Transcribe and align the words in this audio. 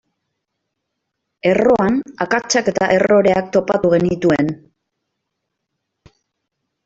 Erroan 1.49 1.99
akatsak 2.25 2.71
eta 2.71 2.87
erroreak 2.95 3.51
topatu 3.57 3.91
genituen. 3.93 4.49